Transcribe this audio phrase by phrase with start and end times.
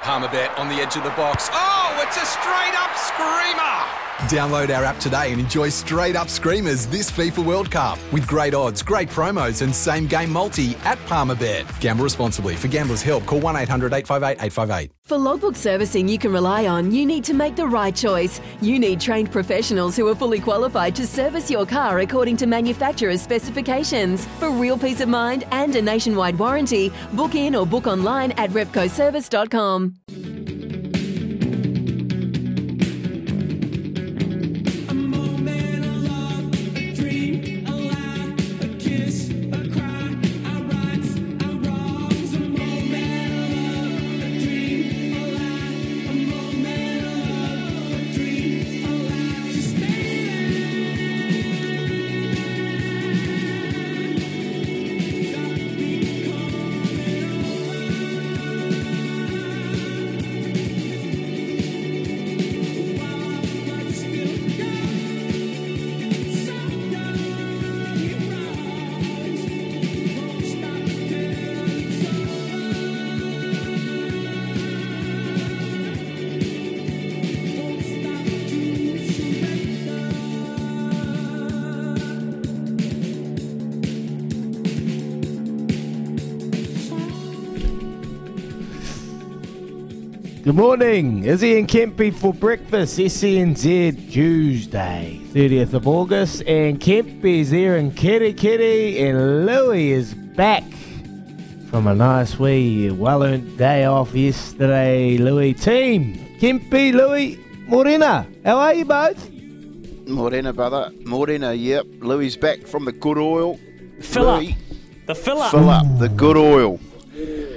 [0.00, 1.48] Palmerbet on the edge of the box.
[1.52, 3.85] Oh, it's a straight up screamer!
[4.26, 8.54] Download our app today and enjoy straight up screamers this FIFA World Cup with great
[8.54, 11.64] odds, great promos, and same game multi at Palmerbet.
[11.80, 12.56] Gamble responsibly.
[12.56, 14.90] For gamblers' help, call 1 800 858 858.
[15.04, 18.40] For logbook servicing you can rely on, you need to make the right choice.
[18.60, 23.22] You need trained professionals who are fully qualified to service your car according to manufacturer's
[23.22, 24.26] specifications.
[24.40, 28.50] For real peace of mind and a nationwide warranty, book in or book online at
[28.50, 30.45] repcoservice.com.
[90.46, 91.24] Good morning.
[91.24, 92.98] Izzy and Kempy for breakfast.
[92.98, 96.44] SENZ Tuesday, 30th of August.
[96.46, 99.00] And Kempy's there in Kerikeri.
[99.00, 100.62] And Louis is back
[101.68, 105.18] from a nice wee well earned day off yesterday.
[105.18, 106.14] Louis team.
[106.38, 108.24] Kempy, Louis, Morena.
[108.44, 109.28] How are you both?
[110.06, 110.92] Morena, brother.
[111.04, 111.86] Morena, yep.
[111.98, 113.58] Louis back from the good oil.
[114.00, 114.44] Fill up.
[115.06, 115.50] The fill up.
[115.50, 116.78] Fill up the good oil.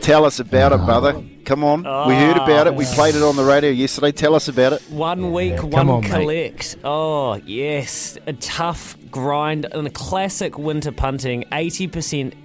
[0.02, 0.86] Tell us about it, ah.
[0.88, 1.28] brother.
[1.50, 1.82] Come on.
[2.08, 2.76] we heard about it.
[2.76, 4.12] We played it on the radio yesterday.
[4.12, 4.84] Tell us about it.
[4.92, 6.12] One week, Come one on, mate.
[6.12, 6.76] collect.
[6.84, 8.20] Oh, yes.
[8.28, 11.46] A tough grind and a classic winter punting.
[11.52, 12.36] 80%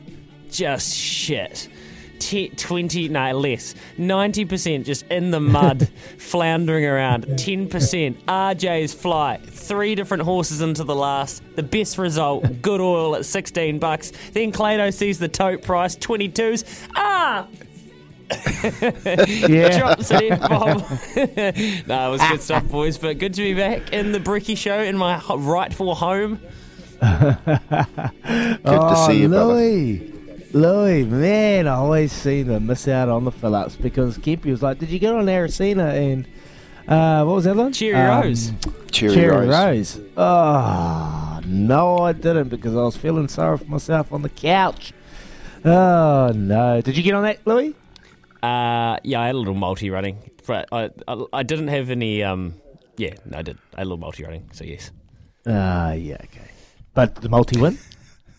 [0.51, 1.69] just shit.
[2.19, 3.75] T- 20, no, less.
[3.99, 5.87] 90% just in the mud,
[6.19, 7.27] floundering around.
[7.27, 7.69] 10%
[8.25, 9.45] RJ's flight.
[9.45, 11.43] Three different horses into the last.
[11.57, 14.13] The best result, good oil at 16 bucks.
[14.33, 16.65] Then Clado sees the tote price, 22s.
[16.95, 17.47] Ah!
[19.49, 19.79] Yeah.
[19.79, 20.79] drops an F bomb.
[21.87, 22.99] no, it was good stuff, boys.
[22.99, 26.41] But good to be back in the Bricky Show in my rightful home.
[27.01, 27.39] Good
[28.65, 29.55] oh, to see you, brother.
[29.55, 30.13] Louis.
[30.55, 34.63] Louis, man, I always seem to miss out on the fill ups because Kempy was
[34.63, 36.27] like, Did you get on Aracena and
[36.87, 37.73] uh, what was that one?
[37.73, 38.53] Cherry Um, Rose.
[38.91, 39.99] Cherry, Cherry Rose.
[39.99, 40.01] Rose.
[40.17, 44.93] Oh, no, I didn't because I was feeling sorry for myself on the couch.
[45.65, 46.81] Oh, no.
[46.81, 47.75] Did you get on that, Louis?
[48.45, 52.23] Uh, yeah, I had a little multi running, but I, I I didn't have any.
[52.23, 52.55] Um,
[52.97, 53.59] yeah, no, I did.
[53.75, 54.91] I had a little multi running, so yes.
[55.47, 56.51] Ah, yeah, okay.
[56.95, 57.79] But the multi win?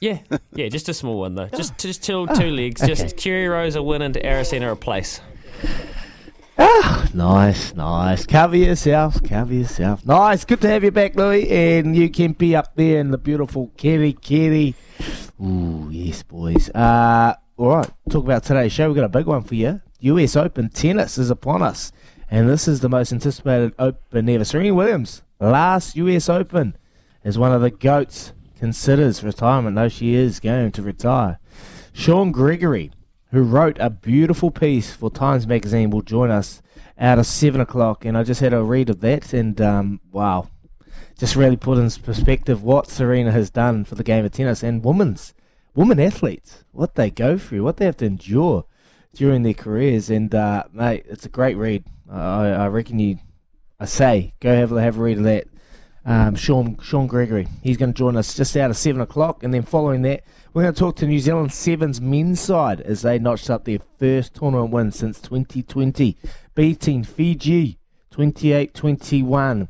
[0.02, 0.20] Yeah,
[0.54, 1.48] yeah, just a small one though.
[1.48, 2.82] Just just two two legs.
[2.86, 5.22] Just Cherry Rose a win into Aracena a place.
[6.58, 8.26] Ah, Nice, nice.
[8.26, 10.06] Cover yourself, cover yourself.
[10.06, 13.72] Nice, good to have you back, Louis, and you Kempy up there in the beautiful
[13.78, 14.74] Kerikeri.
[15.42, 16.70] Ooh, yes, boys.
[16.70, 18.88] Uh, all right, talk about today's show.
[18.88, 19.82] We've got a big one for you.
[20.00, 21.92] US Open tennis is upon us,
[22.30, 24.44] and this is the most anticipated Open ever.
[24.44, 26.76] Serena Williams, last US Open,
[27.24, 29.76] is one of the GOATs considers retirement.
[29.76, 31.40] though she is going to retire.
[31.94, 32.92] Sean Gregory,
[33.32, 36.62] who wrote a beautiful piece for Times Magazine, will join us
[36.98, 38.06] out of seven o'clock.
[38.06, 40.50] And I just had a read of that, and um, wow,
[41.18, 44.84] just really put in perspective what Serena has done for the game of tennis and
[44.84, 45.34] women's
[45.74, 48.66] women athletes, what they go through, what they have to endure
[49.16, 50.10] during their careers.
[50.10, 51.86] And uh, mate, it's a great read.
[52.10, 53.18] I, I reckon you
[53.80, 55.48] I say, go have, have a read of that.
[56.06, 57.48] Um, Sean Sean Gregory.
[57.64, 60.24] He's going to join us just out of seven o'clock, and then following that,
[60.54, 63.80] we're going to talk to New Zealand Sevens men's side as they notched up their
[63.98, 66.16] first tournament win since 2020,
[66.54, 67.80] beating Fiji
[68.14, 69.68] 28-21.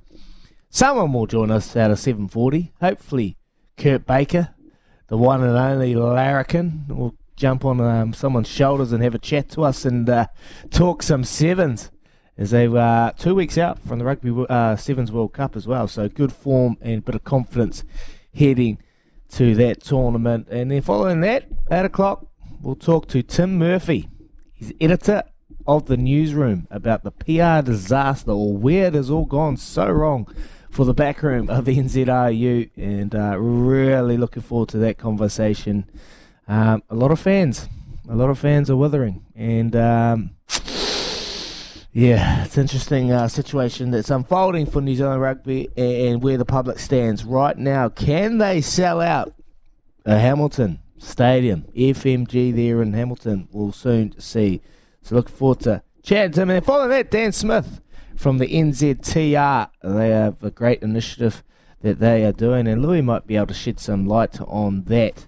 [0.69, 2.73] Someone will join us out of 7:40.
[2.81, 3.37] Hopefully,
[3.77, 4.49] Kurt Baker,
[5.07, 9.49] the one and only larrikin, will jump on um, someone's shoulders and have a chat
[9.49, 10.27] to us and uh,
[10.69, 11.91] talk some sevens
[12.37, 15.67] as they were uh, two weeks out from the Rugby uh, Sevens World Cup as
[15.67, 15.87] well.
[15.87, 17.83] So good form and bit of confidence
[18.33, 18.77] heading
[19.31, 20.47] to that tournament.
[20.49, 22.27] And then following that, 8 o'clock,
[22.61, 24.09] we'll talk to Tim Murphy.
[24.53, 25.23] He's editor
[25.67, 30.27] of the newsroom about the PR disaster or where it has all gone so wrong
[30.69, 32.69] for the backroom of the NZRU.
[32.75, 35.89] And uh, really looking forward to that conversation.
[36.47, 37.67] Um, a lot of fans,
[38.09, 39.25] a lot of fans are withering.
[39.35, 39.75] And.
[39.75, 40.31] Um,
[41.97, 46.43] yeah, it's an interesting uh, situation that's unfolding for New Zealand rugby and where the
[46.43, 47.87] public stands right now.
[47.87, 49.33] Can they sell out
[50.03, 53.47] a Hamilton Stadium, FMG there in Hamilton?
[53.49, 54.61] We'll soon see.
[55.03, 56.49] So look forward to chatting to him.
[56.49, 57.79] And following that, Dan Smith
[58.17, 59.69] from the NZTR.
[59.81, 61.45] They have a great initiative
[61.79, 65.25] that they are doing, and Louis might be able to shed some light on that.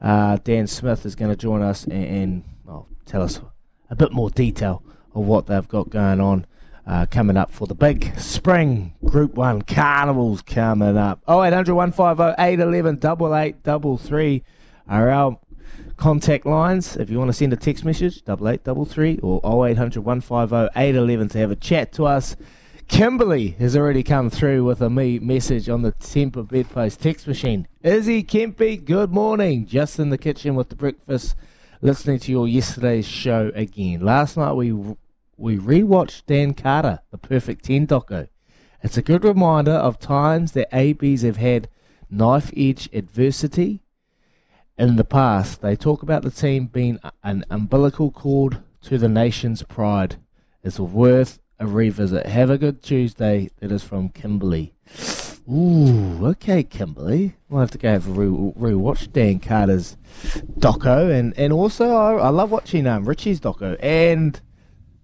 [0.00, 3.40] Uh, Dan Smith is going to join us and, and well, tell us
[3.90, 4.82] a bit more detail
[5.14, 6.46] of what they've got going on
[6.86, 11.20] uh, coming up for the big spring Group 1 carnivals coming up.
[11.28, 14.42] 0800 150 811 8833
[14.88, 15.38] are our
[15.96, 16.96] contact lines.
[16.96, 21.50] If you want to send a text message, 8833 or 0800 150 811 to have
[21.50, 22.36] a chat to us.
[22.90, 27.68] Kimberly has already come through with a me message on the Temper Bedpost text machine.
[27.82, 29.64] Izzy Kempy, good morning.
[29.64, 31.34] Just in the kitchen with the breakfast
[31.80, 34.00] listening to your yesterday's show again.
[34.00, 34.72] Last night we
[35.36, 38.28] we rewatched Dan Carter, the Perfect Ten doco.
[38.82, 41.68] It's a good reminder of times that ABs have had
[42.10, 43.82] knife edge adversity.
[44.76, 49.62] In the past, they talk about the team being an umbilical cord to the nation's
[49.62, 50.16] pride.
[50.62, 52.26] It's worth a revisit.
[52.26, 53.50] Have a good Tuesday.
[53.60, 54.72] That is from Kimberly.
[55.50, 57.36] Ooh, okay, Kimberly.
[57.48, 59.96] We'll have to go have a re- watch Dan Carter's
[60.58, 64.40] doco, and and also I, I love watching um Richie's doco, and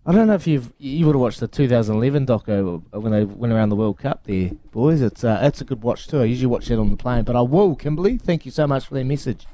[0.05, 3.52] I don't know if you've you would have watched the 2011 doco when they went
[3.52, 5.02] around the World Cup there, boys.
[5.02, 6.20] It's uh, it's a good watch too.
[6.20, 8.17] I usually watch it on the plane, but I will, Kimberly.
[8.17, 9.47] Thank you so much for that message.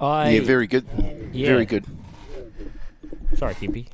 [0.00, 0.86] I, yeah, very good.
[1.32, 1.48] Yeah.
[1.48, 1.84] Very good.
[3.38, 3.86] Sorry, Kempy.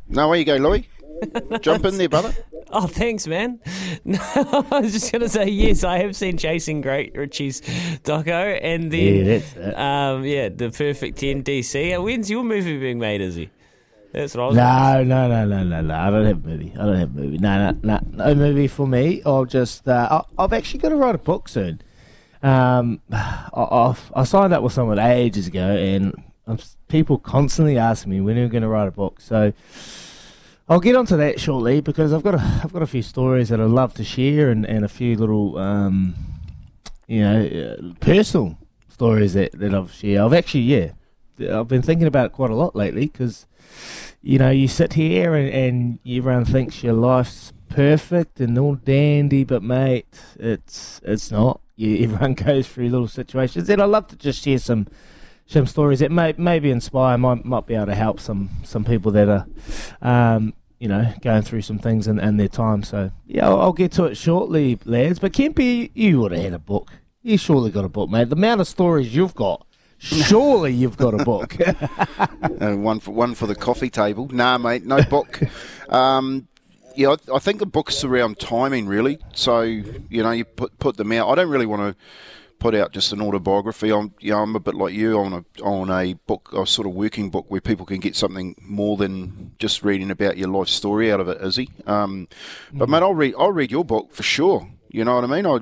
[0.08, 0.88] no, where you go, Louis?
[1.60, 2.34] Jump in there, brother.
[2.72, 3.60] Oh, thanks, man.
[4.04, 4.18] No,
[4.72, 7.60] I was just going to say, yes, I have seen Chasing Great Richie's
[8.02, 12.02] doco, and then, yeah, that's um, yeah, The Perfect 10 DC.
[12.02, 13.50] When's your movie being made, is he?
[14.12, 15.94] That's what I was No, no, no, no, no, no.
[15.94, 16.72] I don't have a movie.
[16.72, 17.38] I don't have a movie.
[17.38, 19.22] No, no, no, no movie for me.
[19.24, 21.82] I'll just, uh, I've actually got to write a book soon.
[22.42, 26.14] Um, I, I signed up with someone ages ago, and
[26.88, 29.20] people constantly ask me when are you going to write a book.
[29.20, 29.52] So,
[30.68, 33.60] I'll get onto that shortly because I've got a, I've got a few stories that
[33.60, 36.14] I'd love to share and, and a few little um,
[37.06, 38.58] you know uh, personal
[38.90, 40.20] stories that, that I've shared.
[40.20, 40.90] I've actually yeah
[41.50, 43.46] I've been thinking about it quite a lot lately because
[44.20, 49.44] you know you sit here and, and everyone thinks your life's perfect and all dandy,
[49.44, 51.60] but mate, it's it's not.
[51.76, 54.86] You, everyone goes through little situations, and I love to just share some
[55.48, 59.10] some stories that may maybe inspire might might be able to help some some people
[59.12, 59.46] that are
[60.02, 62.82] um, you know going through some things in, in their time.
[62.82, 65.18] So yeah, I'll, I'll, get to it shortly, lads.
[65.18, 66.92] But Kempy, you would have had a book.
[67.22, 68.28] You surely got a book, mate.
[68.28, 69.66] The amount of stories you've got.
[70.00, 71.56] Surely you've got a book.
[72.18, 74.28] uh, one for one for the coffee table.
[74.28, 75.40] Nah, mate, no book.
[75.88, 76.46] um,
[76.94, 79.18] yeah, I, I think the book's around timing, really.
[79.32, 81.30] So you know, you put put them out.
[81.30, 82.04] I don't really want to
[82.58, 83.92] put out just an autobiography.
[83.92, 86.86] I'm, you know, I'm a bit like you on a on a book, a sort
[86.86, 90.68] of working book where people can get something more than just reading about your life
[90.68, 91.70] story out of it, Izzy.
[91.86, 92.28] Um,
[92.72, 92.92] but mm.
[92.92, 94.68] mate, I'll read I'll read your book for sure.
[94.90, 95.46] You know what I mean?
[95.46, 95.58] I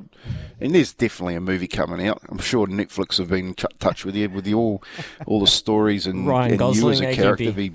[0.60, 2.22] and there's definitely a movie coming out.
[2.28, 4.82] I'm sure Netflix have been in touch with you with the, all
[5.26, 7.52] all the stories and, Ryan and you as a character.
[7.52, 7.72] Be,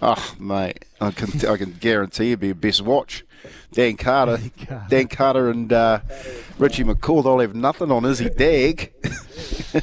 [0.00, 3.24] oh mate, I can I can guarantee you'd be a best watch.
[3.72, 4.38] Dan Carter,
[4.88, 6.00] Dan Carter, and uh,
[6.58, 7.22] Richie McCaw.
[7.22, 8.92] They'll have nothing on Izzy Dagg.
[9.74, 9.80] oh,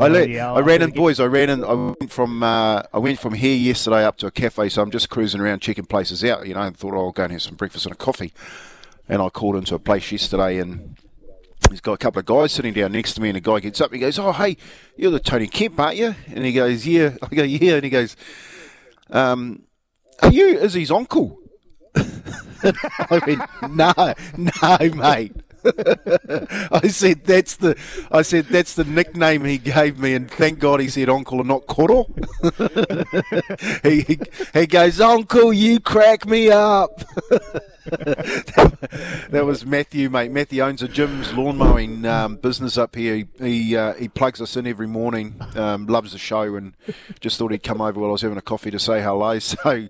[0.00, 1.20] I, let, yeah, I ran in, boys.
[1.20, 1.64] I ran in.
[1.64, 4.70] I went from uh, I went from here yesterday up to a cafe.
[4.70, 6.46] So I'm just cruising around checking places out.
[6.46, 8.32] You know, and thought oh, I'll go and have some breakfast and a coffee.
[9.08, 10.96] And I called into a place yesterday, and
[11.70, 13.80] he's got a couple of guys sitting down next to me, and a guy gets
[13.80, 13.90] up.
[13.90, 14.56] And he goes, "Oh, hey,
[14.96, 17.90] you're the Tony Kemp, aren't you?" And he goes, "Yeah." I go, "Yeah," and he
[17.90, 18.16] goes,
[19.10, 19.62] um,
[20.22, 21.38] "Are you Izzy's uncle?"
[21.94, 23.42] I went,
[23.74, 25.32] no, no, mate.
[25.64, 27.78] I said that's the
[28.10, 31.48] I said that's the nickname he gave me, and thank God he said uncle and
[31.48, 32.06] not koro.
[33.82, 34.18] he, he
[34.54, 37.04] he goes, Uncle, you crack me up.
[37.86, 40.30] that was Matthew, mate.
[40.30, 43.16] Matthew owns a Jim's lawn mowing um, business up here.
[43.16, 45.34] He he, uh, he plugs us in every morning.
[45.56, 46.74] Um, loves the show, and
[47.20, 49.38] just thought he'd come over while I was having a coffee to say hello.
[49.52, 49.88] So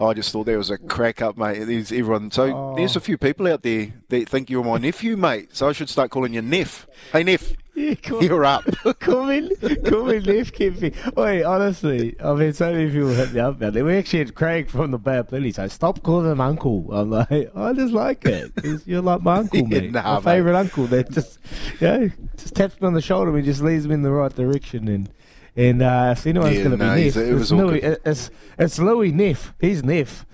[0.00, 1.64] I just thought there was a crack up, mate.
[1.64, 2.30] There's everyone.
[2.30, 2.74] So Oh.
[2.76, 5.54] there's a few people out there that think you're my nephew, mate.
[5.54, 6.86] So I should start calling you Neff.
[7.12, 8.22] Hey, Neff, Yeah, cool.
[8.22, 8.64] you're up.
[9.00, 9.50] Call me,
[9.84, 10.94] call me Left Kempy.
[11.16, 13.82] Wait, honestly, I mean, so many people hit me up about it.
[13.82, 16.86] We actually had Craig from the Bad Billy say, stop calling him uncle.
[16.92, 18.52] I'm like, I just like it.
[18.86, 20.24] you're like my uncle, Yeah, nah, my mate.
[20.24, 21.38] favourite uncle that just,
[21.80, 24.34] you know, just taps me on the shoulder and just leads me in the right
[24.34, 24.86] direction.
[24.88, 25.10] And
[25.56, 27.58] and uh, if anyone's Yeah, going to no, be he's- Neff, it was it's, all
[27.58, 28.00] Louis, good.
[28.04, 29.54] it's, it's Louis Neff.
[29.60, 30.26] He's Neff.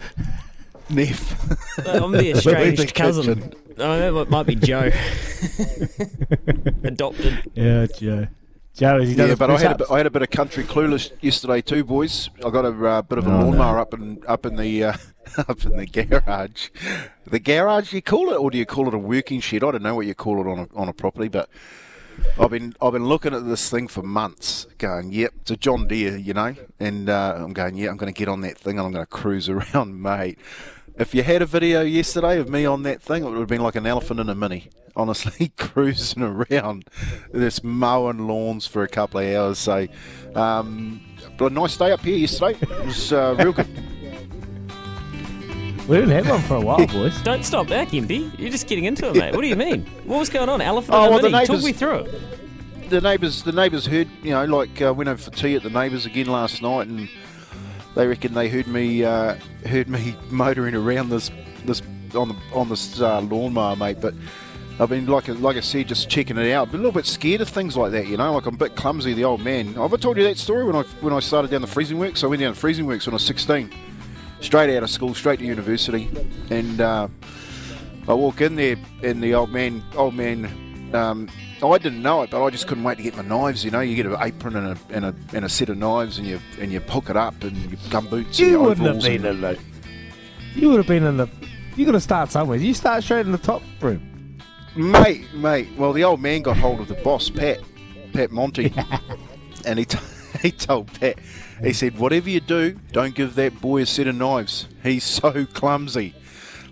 [0.88, 1.86] Neff.
[1.86, 3.52] I'm the the estranged cousin.
[3.76, 3.82] Kitchen.
[3.90, 4.90] Oh, that might- might be Joe.
[6.84, 7.50] Adopted.
[7.54, 8.26] Yeah, Joe.
[8.74, 10.30] Joe, has he done Yeah, but I had, a bit, I had a bit of
[10.30, 12.30] country clueless yesterday too, boys.
[12.44, 14.92] I got a uh, bit of a lawnmower up in up in the uh,
[15.36, 16.68] up in the garage.
[17.26, 19.64] The garage, you call it, or do you call it a working shed?
[19.64, 21.48] I don't know what you call it on a on a property, but
[22.38, 25.88] I've been I've been looking at this thing for months, going, yep, it's a John
[25.88, 28.78] Deere, you know, and uh, I'm going, yeah, I'm going to get on that thing
[28.78, 30.38] and I'm going to cruise around, mate.
[30.98, 33.62] If you had a video yesterday of me on that thing, it would have been
[33.62, 34.68] like an elephant in a mini.
[34.96, 36.84] Honestly, cruising around,
[37.32, 39.58] just mowing lawns for a couple of hours.
[39.58, 39.86] So,
[40.34, 41.00] um,
[41.38, 42.58] but a nice day up here yesterday.
[42.60, 43.68] It was uh, real good.
[45.88, 47.20] We didn't have one for a while, boys.
[47.22, 48.36] Don't stop there, Gimpy.
[48.38, 49.34] You're just getting into it, mate.
[49.34, 49.86] What do you mean?
[50.04, 50.60] What was going on?
[50.60, 51.46] Elephant Oh, in a well, the mini.
[51.46, 52.90] Talk neighbours- me through it.
[52.90, 55.70] the neighbours, the neighbours heard, you know, like uh, went over for tea at the
[55.70, 57.08] neighbours again last night, and
[57.94, 61.30] they reckon they heard me, uh, heard me motoring around this,
[61.64, 61.82] this
[62.14, 64.00] on the on this uh, lawnmower, mate.
[64.00, 64.14] But
[64.78, 66.70] I've been like, like I said, just checking it out.
[66.70, 68.34] But a little bit scared of things like that, you know.
[68.34, 69.76] Like I'm a bit clumsy, the old man.
[69.78, 72.24] I've told you that story when I when I started down the freezing works?
[72.24, 73.70] I went down the freezing works when I was 16,
[74.40, 76.08] straight out of school, straight to university,
[76.50, 76.80] and.
[76.80, 77.08] Uh,
[78.08, 80.46] I walk in there, and the old man, old man,
[80.94, 81.28] um,
[81.62, 83.64] I didn't know it, but I just couldn't wait to get my knives.
[83.64, 86.18] You know, you get an apron and a and a, and a set of knives,
[86.18, 88.38] and you and you hook it up, and your gum boots.
[88.38, 89.58] and You your wouldn't have been in the.
[90.54, 91.28] You would have been in the.
[91.76, 92.58] You got to start somewhere.
[92.58, 94.38] You start straight in the top room.
[94.76, 95.68] mate, mate.
[95.76, 97.60] Well, the old man got hold of the boss, Pat,
[98.12, 98.72] Pat Monty,
[99.64, 99.98] and he t-
[100.42, 101.18] he told Pat,
[101.62, 104.66] he said, whatever you do, don't give that boy a set of knives.
[104.82, 106.14] He's so clumsy.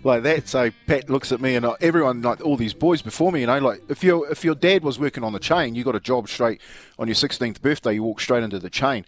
[0.03, 3.41] Like that, so Pat looks at me and everyone, like all these boys before me,
[3.41, 5.95] you know, like if your if your dad was working on the chain, you got
[5.95, 6.61] a job straight
[6.97, 9.05] on your 16th birthday, you walk straight into the chain,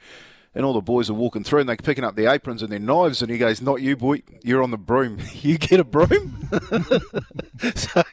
[0.54, 2.80] and all the boys are walking through and they're picking up their aprons and their
[2.80, 5.20] knives, and he goes, "Not you, boy, you're on the broom.
[5.34, 6.50] you get a broom."
[7.76, 8.04] so,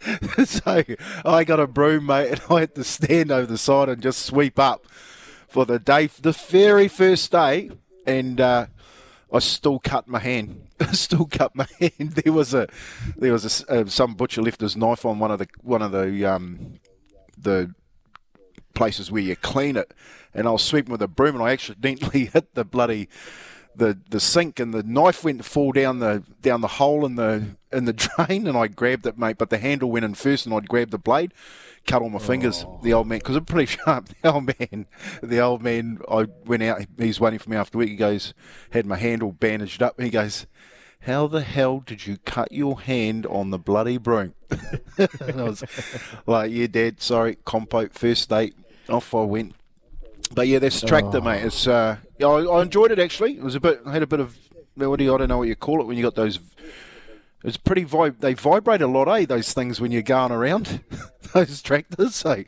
[0.44, 0.84] so
[1.24, 4.24] I got a broom, mate, and I had to stand over the side and just
[4.24, 4.86] sweep up
[5.48, 7.70] for the day, the very first day,
[8.06, 8.66] and uh,
[9.32, 10.68] I still cut my hand.
[10.80, 12.12] I still cut my hand.
[12.12, 12.68] There was a,
[13.16, 15.92] there was a uh, some butcher left his knife on one of the one of
[15.92, 16.80] the um,
[17.36, 17.74] the
[18.74, 19.92] places where you clean it,
[20.32, 23.08] and I was sweeping with a broom, and I accidentally hit the bloody
[23.74, 27.16] the the sink, and the knife went to fall down the down the hole in
[27.16, 27.92] the in the
[28.26, 29.38] drain, and I grabbed it, mate.
[29.38, 31.32] But the handle went in first, and I'd grabbed the blade,
[31.88, 32.64] cut all my fingers.
[32.82, 34.08] The old man, because I'm pretty sharp.
[34.22, 34.86] The old man,
[35.22, 36.82] the old man, I went out.
[36.98, 37.88] He's waiting for me after work.
[37.88, 38.34] He goes,
[38.70, 40.00] had my hand all bandaged up.
[40.00, 40.46] He goes.
[41.02, 44.34] How the hell did you cut your hand on the bloody broom?
[44.98, 45.62] and I was
[46.26, 48.56] like, yeah, Dad, sorry, compote, first date.
[48.88, 49.54] Off I went.
[50.34, 53.38] But yeah, this tractor, mate, it's uh, yeah, I, I enjoyed it actually.
[53.38, 54.36] It was a bit, I had a bit of,
[54.74, 56.40] what do you, I don't know what you call it when you got those.
[57.44, 58.20] It's pretty vib.
[58.20, 59.24] They vibrate a lot, eh?
[59.26, 60.82] Those things when you're going around,
[61.32, 62.16] those tractors.
[62.16, 62.42] So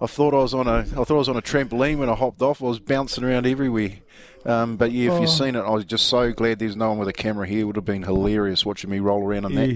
[0.00, 2.14] I thought I was on a, I thought I was on a trampoline when I
[2.14, 2.62] hopped off.
[2.62, 3.90] I was bouncing around everywhere.
[4.46, 6.98] Um, but yeah, if you've seen it, I was just so glad there's no one
[6.98, 7.60] with a camera here.
[7.60, 9.68] It would have been hilarious watching me roll around on that.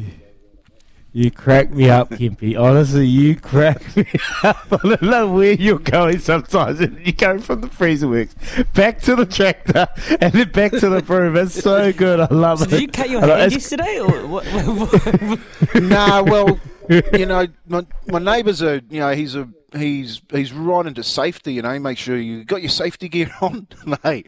[1.15, 2.61] You, you crack me up, Kempy.
[2.61, 4.07] Honestly, you crack me
[4.43, 4.67] up.
[4.73, 6.81] I don't know where you're going sometimes.
[6.81, 8.35] You go from the freezer works
[8.75, 9.87] back to the tractor
[10.21, 11.37] and then back to the broom.
[11.37, 12.21] It's so good.
[12.21, 12.71] I love So it.
[12.71, 14.45] did you cut your I know, hand it's- yesterday, or what?
[14.47, 16.59] what- nah, well,
[17.15, 21.55] you know, my, my neighbour's a, you know, he's a, he's he's right into safety.
[21.55, 23.69] You know, make sure you got your safety gear on,
[24.05, 24.27] mate.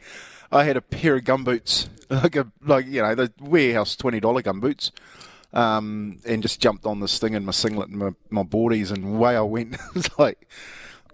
[0.53, 4.41] I had a pair of gumboots, like a, like you know, the warehouse twenty dollar
[4.43, 4.91] gumboots,
[5.53, 9.17] um, and just jumped on this thing in my singlet and my, my boardies, and
[9.17, 9.77] away I went.
[9.95, 10.49] it's like,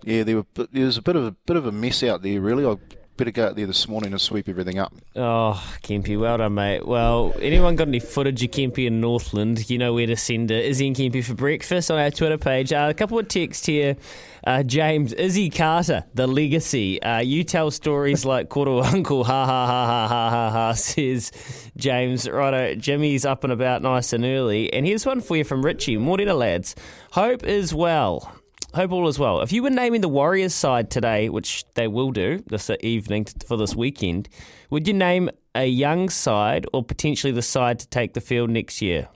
[0.02, 2.40] yeah, there were, there was a bit of a bit of a mess out there.
[2.40, 2.76] Really, I
[3.16, 4.92] better go out there this morning and sweep everything up.
[5.14, 6.86] Oh, Kempy, well done, mate.
[6.86, 10.64] Well, anyone got any footage of Kempy in Northland, you know where to send it.
[10.64, 12.72] Izzy and Kempy for breakfast on our Twitter page.
[12.72, 13.96] Uh, a couple of texts here.
[14.44, 17.00] Uh, James, Izzy Carter, the legacy.
[17.02, 21.30] Uh, you tell stories like quarter uncle, ha ha ha ha ha ha ha, says
[21.76, 22.28] James.
[22.28, 24.72] Righto, Jimmy's up and about nice and early.
[24.72, 25.96] And here's one for you from Richie.
[25.96, 26.74] Morning, lads.
[27.12, 28.41] Hope is well.
[28.74, 29.42] Hope all is well.
[29.42, 33.58] If you were naming the Warriors side today, which they will do this evening for
[33.58, 34.30] this weekend,
[34.70, 38.80] would you name a young side or potentially the side to take the field next
[38.80, 39.08] year?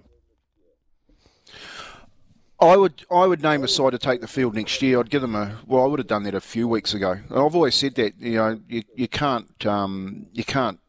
[2.60, 4.98] I would I would name a side to take the field next year.
[4.98, 5.84] I'd give them a well.
[5.84, 7.12] I would have done that a few weeks ago.
[7.12, 10.80] And I've always said that you know you, you can't um, you can't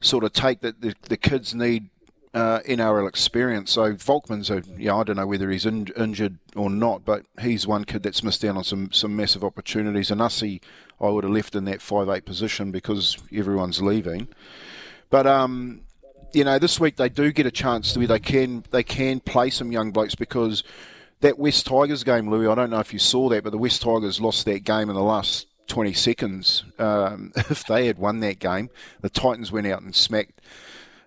[0.00, 1.88] sort of take that the, the kids need
[2.34, 3.70] uh, NRL experience.
[3.70, 7.66] So Volkman's a yeah I don't know whether he's in, injured or not, but he's
[7.66, 10.10] one kid that's missed out on some some massive opportunities.
[10.10, 10.60] And Ussie,
[11.00, 14.28] I would have left in that five eight position because everyone's leaving.
[15.10, 15.82] But um,
[16.32, 19.20] you know, this week they do get a chance to where they can they can
[19.20, 20.64] play some young blokes because
[21.20, 22.48] that West Tigers game, Louis.
[22.48, 24.96] I don't know if you saw that, but the West Tigers lost that game in
[24.96, 26.64] the last 20 seconds.
[26.78, 30.40] Um, if they had won that game, the Titans went out and smacked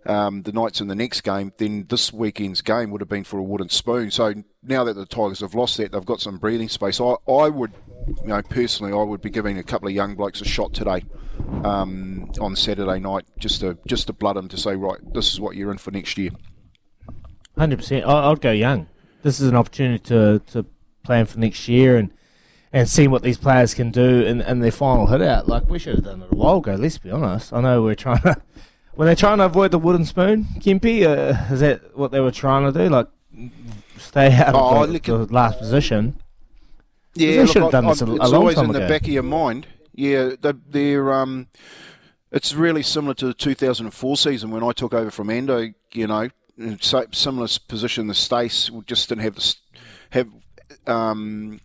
[0.05, 3.37] um, the Knights in the next game, then this weekend's game would have been for
[3.37, 4.11] a wooden spoon.
[4.11, 7.01] So now that the Tigers have lost that, they've got some breathing space.
[7.01, 7.73] I, I would,
[8.07, 11.03] you know, personally, I would be giving a couple of young blokes a shot today
[11.63, 15.39] um, on Saturday night, just to just to blood them to say, right, this is
[15.39, 16.31] what you're in for next year.
[17.57, 18.05] Hundred percent.
[18.05, 18.87] I'd go young.
[19.23, 20.65] This is an opportunity to to
[21.03, 22.13] plan for next year and
[22.73, 25.47] and see what these players can do in, in their final hit out.
[25.47, 26.75] Like we should have done it a while ago.
[26.75, 27.53] Let's be honest.
[27.53, 28.41] I know we're trying to
[28.97, 32.31] were they trying to avoid the wooden spoon, Kempy, Uh, is that what they were
[32.31, 32.89] trying to do?
[32.89, 33.07] Like
[33.97, 36.19] stay out oh, of the, the last position?
[37.13, 38.73] Yeah, look, should have done I, this a, a it's always in ago.
[38.73, 39.67] the back of your mind.
[39.93, 41.47] Yeah, they're, um,
[42.31, 45.73] it's really similar to the 2004 season when I took over from Ando.
[45.93, 46.29] You know,
[47.11, 48.07] similar position.
[48.07, 49.55] The Stace just didn't have the
[50.11, 50.29] have
[50.85, 51.59] um,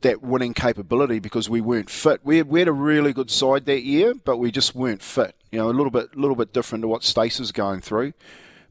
[0.00, 2.20] that winning capability because we weren't fit.
[2.24, 5.34] We had, we had a really good side that year, but we just weren't fit.
[5.50, 8.12] You know, a little bit, little bit different to what Stace is going through,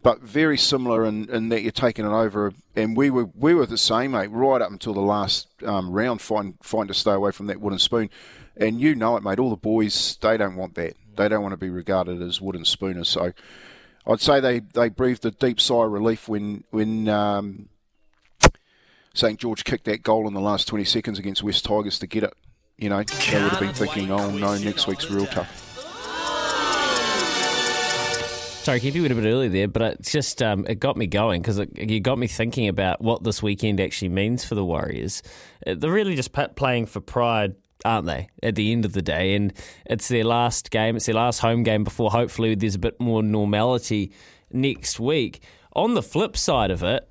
[0.03, 2.53] but very similar in, in that you're taking it over.
[2.75, 6.21] And we were we were the same, mate, right up until the last um, round,
[6.21, 8.09] find find to stay away from that wooden spoon.
[8.55, 9.39] And you know it, mate.
[9.39, 10.95] All the boys, they don't want that.
[11.15, 13.07] They don't want to be regarded as wooden spooners.
[13.07, 13.33] So,
[14.05, 17.69] I'd say they, they breathed a deep sigh of relief when when um,
[19.13, 22.23] St George kicked that goal in the last 20 seconds against West Tigers to get
[22.23, 22.33] it.
[22.77, 25.66] You know, they would have been thinking, oh no, next week's real tough.
[28.67, 31.41] Sorry, keep you a bit early there, but it's just um, it got me going
[31.41, 35.23] because you got me thinking about what this weekend actually means for the Warriors.
[35.65, 38.27] Uh, they're really just playing for pride, aren't they?
[38.43, 39.53] At the end of the day, and
[39.85, 40.97] it's their last game.
[40.97, 44.11] It's their last home game before hopefully there's a bit more normality
[44.51, 45.41] next week.
[45.71, 47.07] On the flip side of it,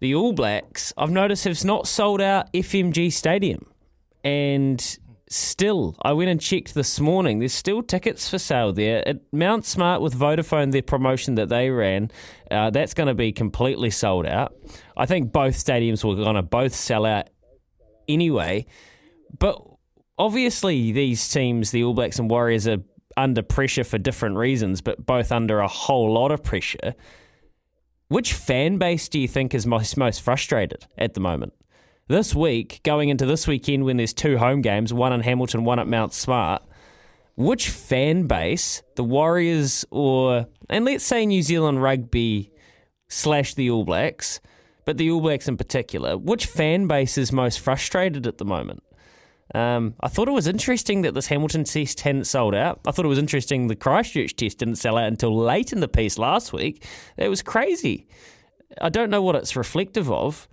[0.00, 3.64] the All Blacks, I've noticed, have not sold out FMG Stadium.
[4.22, 4.98] And
[5.32, 9.06] still, I went and checked this morning, there's still tickets for sale there.
[9.06, 12.10] At Mount Smart with Vodafone, their promotion that they ran,
[12.50, 14.54] uh, that's going to be completely sold out.
[14.96, 17.28] I think both stadiums were going to both sell out
[18.08, 18.66] anyway.
[19.38, 19.60] But
[20.18, 22.78] obviously, these teams, the All Blacks and Warriors, are
[23.16, 26.94] under pressure for different reasons, but both under a whole lot of pressure.
[28.08, 31.54] Which fan base do you think is most, most frustrated at the moment?
[32.08, 35.78] This week, going into this weekend when there's two home games, one in Hamilton, one
[35.78, 36.62] at Mount Smart,
[37.36, 42.50] which fan base, the Warriors or, and let's say New Zealand rugby
[43.08, 44.40] slash the All Blacks,
[44.84, 48.82] but the All Blacks in particular, which fan base is most frustrated at the moment?
[49.54, 52.80] Um, I thought it was interesting that this Hamilton test hadn't sold out.
[52.84, 55.88] I thought it was interesting the Christchurch test didn't sell out until late in the
[55.88, 56.84] piece last week.
[57.16, 58.08] It was crazy.
[58.80, 60.48] I don't know what it's reflective of,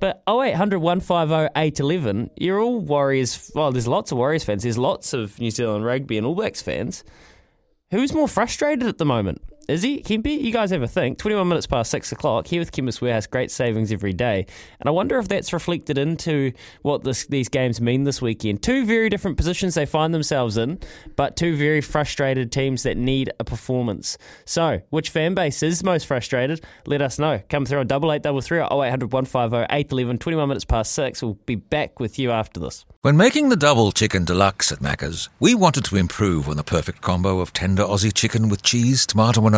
[0.00, 3.50] but 0800 150 811, you're all Warriors.
[3.54, 4.62] Well, there's lots of Warriors fans.
[4.62, 7.04] There's lots of New Zealand rugby and All Blacks fans.
[7.90, 9.42] Who's more frustrated at the moment?
[9.68, 10.02] Is he?
[10.02, 11.18] Kempy, you guys ever think.
[11.18, 13.26] 21 minutes past 6 o'clock here with Chemist Warehouse.
[13.26, 14.46] Great savings every day.
[14.80, 18.62] And I wonder if that's reflected into what this, these games mean this weekend.
[18.62, 20.78] Two very different positions they find themselves in,
[21.16, 24.16] but two very frustrated teams that need a performance.
[24.46, 26.62] So, which fan base is most frustrated?
[26.86, 27.42] Let us know.
[27.50, 30.16] Come through on 8833 or 0800 150 811.
[30.16, 31.22] 21 minutes past 6.
[31.22, 32.86] We'll be back with you after this.
[33.02, 37.00] When making the double chicken deluxe at Macca's, we wanted to improve on the perfect
[37.00, 39.57] combo of tender Aussie chicken with cheese, tomato, and